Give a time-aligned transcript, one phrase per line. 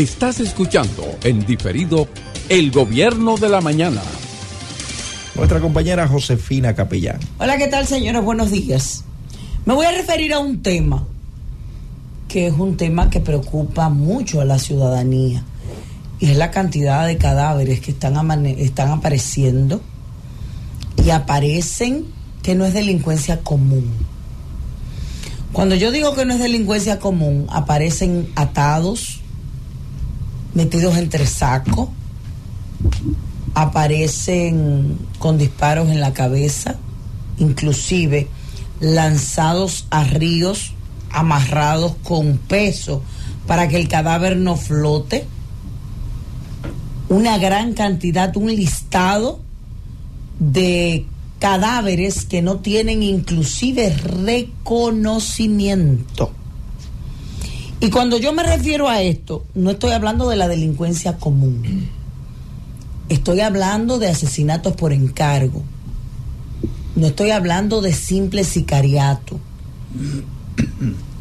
[0.00, 2.08] Estás escuchando en diferido
[2.48, 4.00] El Gobierno de la Mañana.
[5.34, 7.20] Nuestra compañera Josefina Capellán.
[7.36, 8.24] Hola, ¿qué tal, señores?
[8.24, 9.04] Buenos días.
[9.66, 11.06] Me voy a referir a un tema
[12.28, 15.44] que es un tema que preocupa mucho a la ciudadanía
[16.18, 19.82] y es la cantidad de cadáveres que están, están apareciendo
[21.04, 22.06] y aparecen
[22.42, 23.92] que no es delincuencia común.
[25.52, 29.19] Cuando yo digo que no es delincuencia común, aparecen atados,
[30.60, 31.88] metidos entre sacos,
[33.54, 36.76] aparecen con disparos en la cabeza,
[37.38, 38.28] inclusive
[38.78, 40.74] lanzados a ríos
[41.10, 43.02] amarrados con peso
[43.46, 45.24] para que el cadáver no flote.
[47.08, 49.40] Una gran cantidad, un listado
[50.40, 51.06] de
[51.38, 56.32] cadáveres que no tienen inclusive reconocimiento.
[57.80, 61.88] Y cuando yo me refiero a esto, no estoy hablando de la delincuencia común.
[63.08, 65.62] Estoy hablando de asesinatos por encargo.
[66.94, 69.40] No estoy hablando de simple sicariato.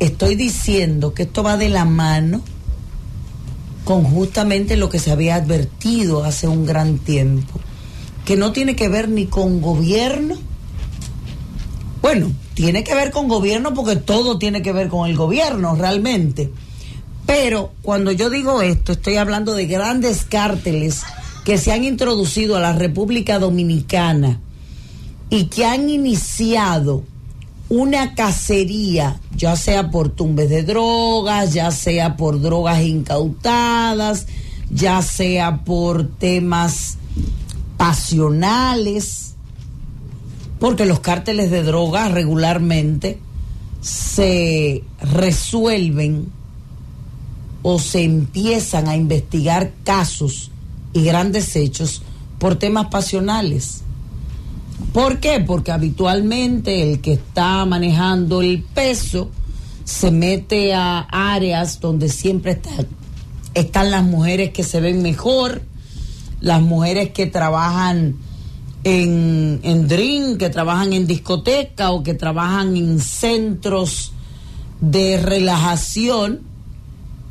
[0.00, 2.42] Estoy diciendo que esto va de la mano
[3.84, 7.58] con justamente lo que se había advertido hace un gran tiempo,
[8.24, 10.36] que no tiene que ver ni con gobierno.
[12.10, 16.50] Bueno, tiene que ver con gobierno porque todo tiene que ver con el gobierno realmente.
[17.26, 21.02] Pero cuando yo digo esto, estoy hablando de grandes cárteles
[21.44, 24.40] que se han introducido a la República Dominicana
[25.28, 27.02] y que han iniciado
[27.68, 34.26] una cacería, ya sea por tumbes de drogas, ya sea por drogas incautadas,
[34.70, 36.96] ya sea por temas
[37.76, 39.28] pasionales
[40.58, 43.18] porque los cárteles de drogas regularmente
[43.80, 46.26] se resuelven
[47.62, 50.50] o se empiezan a investigar casos
[50.92, 52.02] y grandes hechos
[52.38, 53.82] por temas pasionales.
[54.92, 55.40] ¿Por qué?
[55.40, 59.30] Porque habitualmente el que está manejando el peso
[59.84, 62.60] se mete a áreas donde siempre
[63.54, 65.62] están las mujeres que se ven mejor,
[66.40, 68.16] las mujeres que trabajan
[68.88, 74.12] en, en drink, que trabajan en discoteca o que trabajan en centros
[74.80, 76.40] de relajación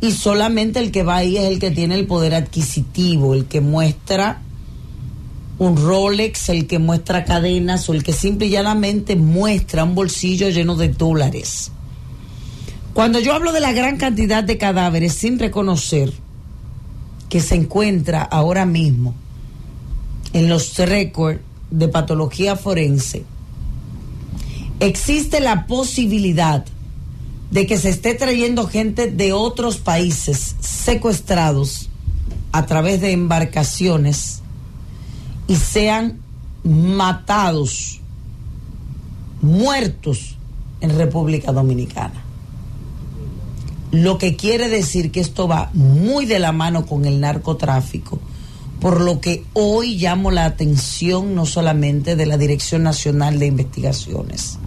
[0.00, 3.60] y solamente el que va ahí es el que tiene el poder adquisitivo, el que
[3.60, 4.42] muestra
[5.58, 10.50] un Rolex, el que muestra cadenas o el que simple y llanamente muestra un bolsillo
[10.50, 11.72] lleno de dólares.
[12.94, 16.12] Cuando yo hablo de la gran cantidad de cadáveres sin reconocer
[17.28, 19.14] que se encuentra ahora mismo
[20.32, 21.40] en los récords
[21.70, 23.24] de patología forense,
[24.80, 26.64] existe la posibilidad
[27.50, 31.88] de que se esté trayendo gente de otros países secuestrados
[32.52, 34.42] a través de embarcaciones
[35.46, 36.20] y sean
[36.62, 38.00] matados,
[39.40, 40.36] muertos
[40.80, 42.22] en República Dominicana.
[43.90, 48.20] Lo que quiere decir que esto va muy de la mano con el narcotráfico
[48.80, 54.58] por lo que hoy llamo la atención no solamente de la Dirección Nacional de Investigaciones,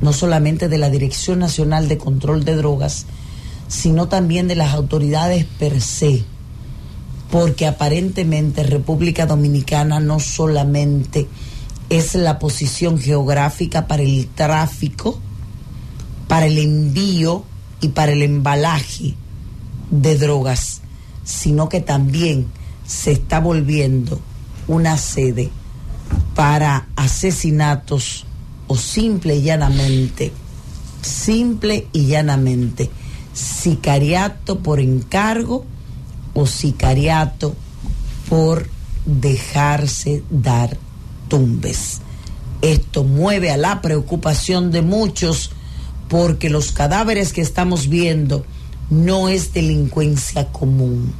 [0.00, 3.06] no solamente de la Dirección Nacional de Control de Drogas,
[3.68, 6.24] sino también de las autoridades per se,
[7.30, 11.28] porque aparentemente República Dominicana no solamente
[11.88, 15.20] es la posición geográfica para el tráfico,
[16.26, 17.44] para el envío
[17.80, 19.14] y para el embalaje
[19.90, 20.80] de drogas,
[21.24, 22.46] sino que también
[22.90, 24.20] se está volviendo
[24.66, 25.48] una sede
[26.34, 28.26] para asesinatos
[28.66, 30.32] o simple y llanamente,
[31.00, 32.90] simple y llanamente,
[33.32, 35.64] sicariato por encargo
[36.34, 37.54] o sicariato
[38.28, 38.68] por
[39.06, 40.76] dejarse dar
[41.28, 42.00] tumbes.
[42.60, 45.52] Esto mueve a la preocupación de muchos
[46.08, 48.44] porque los cadáveres que estamos viendo
[48.90, 51.14] no es delincuencia común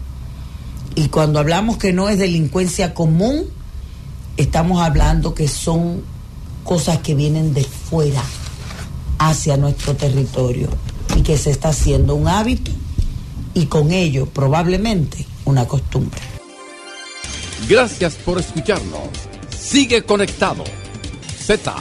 [0.94, 3.46] y cuando hablamos que no es delincuencia común,
[4.36, 6.02] estamos hablando que son
[6.64, 8.22] cosas que vienen de fuera
[9.18, 10.68] hacia nuestro territorio
[11.16, 12.70] y que se está haciendo un hábito
[13.54, 16.20] y con ello probablemente una costumbre.
[17.68, 19.08] Gracias por escucharnos.
[19.58, 20.64] Sigue conectado.
[21.44, 21.74] Z